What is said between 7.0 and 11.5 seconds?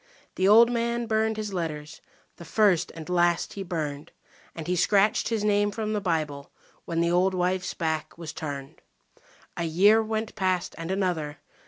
the old wife's back was turned. A year went past and another.